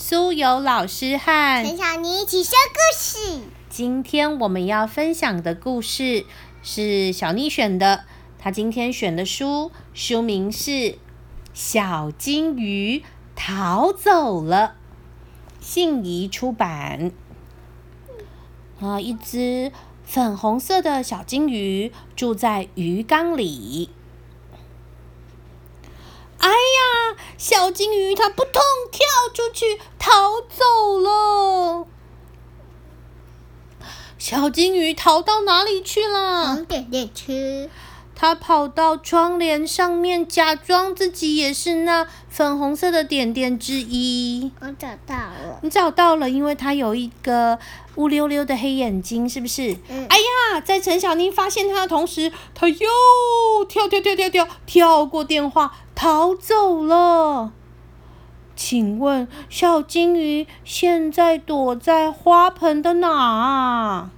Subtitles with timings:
[0.00, 3.40] 苏有老师和陈小妮一起说故事。
[3.68, 6.24] 今天我们要分享的故事
[6.62, 8.04] 是小妮选的，
[8.38, 10.70] 她今天选的书书名是
[11.52, 13.02] 《小金鱼
[13.34, 14.76] 逃走了》，
[15.66, 17.10] 信宜出版。
[18.80, 19.72] 啊，一只
[20.04, 23.90] 粉红色的小金鱼住在鱼缸里。
[26.38, 26.54] 哎呀，
[27.38, 28.60] 小金鱼它扑通
[28.90, 31.86] 跳出去逃走了。
[34.18, 36.48] 小金鱼逃到哪里去了？
[36.48, 37.70] 红点点吃。
[38.16, 44.50] 它跑到窗帘上面，假装自己也是那粉红色的点点之一。
[44.60, 45.60] 我找到了。
[45.62, 47.56] 你找到了，因为它有一个
[47.94, 49.76] 乌溜溜的黑眼睛，是不是？
[49.88, 50.04] 嗯。
[50.08, 52.88] 哎呀，在陈小妮发现它的同时，它又
[53.68, 57.50] 跳跳跳跳跳跳过电话逃走了。
[58.54, 64.10] 请问小金鱼现在躲在花盆的哪？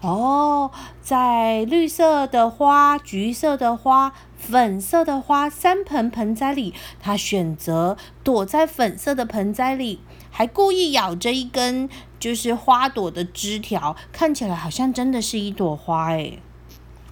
[0.00, 0.70] 哦，
[1.02, 16.38] 在绿色的花、橘色的花、粉色的花三盆盆栽里，它选择躲在粉色的盆栽里，还故意咬着一根就是花朵的枝条，看起来好像真的是一朵花哎。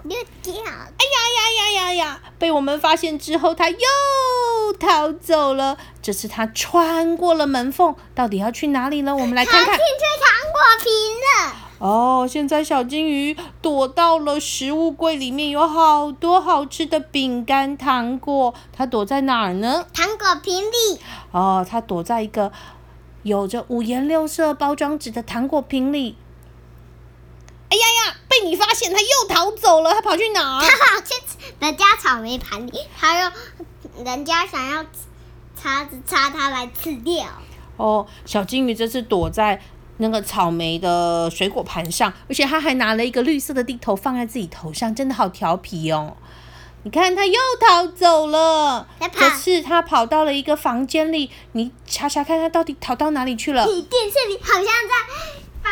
[0.07, 2.21] 哎呀呀呀呀呀！
[2.39, 3.79] 被我们发现之后，它又
[4.79, 5.79] 逃走了。
[6.03, 9.17] 这次它穿过了门缝，到底要去哪里呢？
[9.17, 9.75] 我们来看看。
[9.75, 11.57] 进去糖果瓶了。
[11.79, 18.53] 哦，现在小金鱼躲到了食物柜里面，有好多好吃的饼干、糖果。
[18.75, 19.87] 它躲在哪儿呢？
[19.95, 21.01] 糖果瓶里。
[21.31, 22.53] 哦，它躲在一个
[23.23, 26.17] 有着五颜六色包装纸的糖果瓶里。
[27.71, 28.17] 哎呀呀！
[28.41, 29.93] 被你发现，他又逃走了。
[29.93, 30.61] 他跑去哪？
[30.61, 31.15] 他跑去
[31.61, 33.31] 人家草莓盘里，还有
[34.05, 34.85] 人家想要
[35.61, 37.27] 叉子插它来吃掉。
[37.77, 39.61] 哦，小金鱼这次躲在。
[39.99, 46.17] 那个草莓的水果盘上，而且他还拿了一个绿色的地头放在自己头上，真的好调皮哦！
[46.83, 48.89] 你看，他又逃走了。
[49.13, 53.65] 这次他跑到了一个房间里，你查查看，他到底逃到哪里去了？
[53.65, 54.95] 电视里好像在
[55.63, 55.71] 发。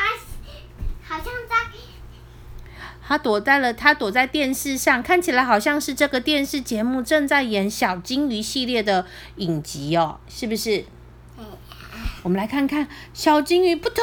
[3.13, 9.05] 他躲在了，他躲在电视上，看起来好像是这个电视节目正在演小金鱼系列的
[9.37, 10.87] 影集哦，是不是？
[12.23, 14.03] 我们来看看小金鱼，扑通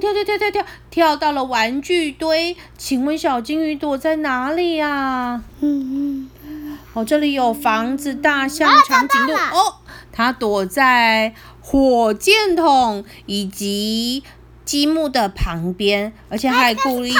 [0.00, 2.56] 跳跳跳跳跳，跳到了玩具堆。
[2.78, 5.42] 请问小金鱼躲在哪里呀？
[5.60, 6.78] 嗯嗯。
[6.94, 9.34] 哦，这里有房子、大象、长颈鹿。
[9.34, 9.74] 哦，
[10.10, 14.22] 它躲在火箭筒以及
[14.64, 17.12] 积木的旁边，而且还故意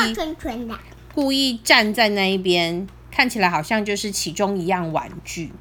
[1.14, 5.52] 故意站在那一边，看起来好像就是其中一样玩具。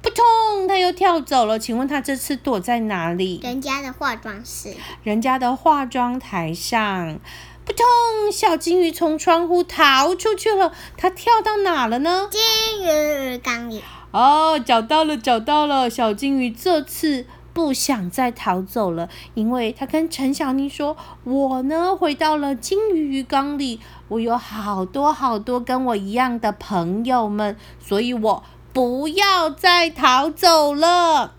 [0.00, 1.58] 扑通，他又跳走了。
[1.58, 3.40] 请问他这次躲在哪里？
[3.42, 4.74] 人家的化妆室。
[5.02, 7.18] 人家的化妆台上。
[7.64, 10.72] 扑通，小金鱼从窗户逃出去了。
[10.96, 12.28] 它跳到哪了呢？
[12.30, 13.82] 金鱼缸里。
[14.12, 15.90] 哦，找到了，找到了。
[15.90, 17.26] 小金鱼这次
[17.58, 31.32] 不想再逃走了，因为他跟陈小妮说：“我呢，回到了金鱼鱼缸里，我有好多好多跟我一样的朋友们，所以我。”不要再逃走了！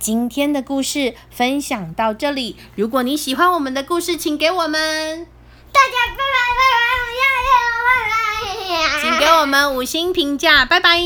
[0.00, 2.56] 今天的故事分享到这里。
[2.74, 5.28] 如果你喜欢我们的故事，请给我们
[5.70, 6.62] 大家拜拜拜
[7.06, 7.22] 拜
[7.86, 10.98] 拜拜拜，请给我们五星评价，拜拜。